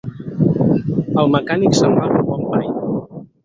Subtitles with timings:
[1.23, 3.27] El mecànic semblava un bon paio.